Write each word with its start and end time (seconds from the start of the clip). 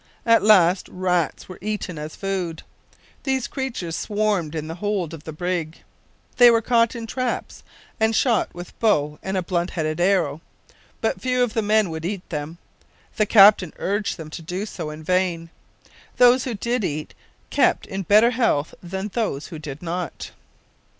At 0.25 0.41
last 0.41 0.89
rats 0.89 1.47
were 1.47 1.59
eaten 1.61 1.99
as 1.99 2.15
food. 2.15 2.63
These 3.21 3.47
creatures 3.47 3.95
swarmed 3.95 4.55
in 4.55 4.67
the 4.67 4.73
hold 4.81 5.13
of 5.13 5.25
the 5.25 5.31
brig. 5.31 5.77
They 6.37 6.49
were 6.49 6.59
caught 6.63 6.95
in 6.95 7.05
traps 7.05 7.61
and 7.99 8.15
shot 8.15 8.49
with 8.51 8.69
a 8.71 8.79
bow 8.79 9.19
and 9.21 9.37
a 9.37 9.43
blunt 9.43 9.69
headed 9.69 9.99
arrow. 10.01 10.41
But 11.01 11.21
few 11.21 11.43
of 11.43 11.53
the 11.53 11.61
men 11.61 11.91
would 11.91 12.03
eat 12.03 12.27
them. 12.31 12.57
The 13.17 13.27
captain 13.27 13.73
urged 13.77 14.17
them 14.17 14.31
to 14.31 14.41
do 14.41 14.65
so 14.65 14.89
in 14.89 15.03
vain. 15.03 15.51
Those 16.17 16.45
who 16.45 16.55
did 16.55 16.83
eat 16.83 17.13
kept 17.51 17.85
in 17.85 18.01
better 18.01 18.31
health 18.31 18.73
than 18.81 19.09
those 19.09 19.49
who 19.49 19.59
did 19.59 19.83
not. 19.83 20.31